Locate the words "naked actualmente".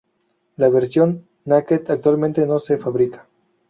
1.45-2.47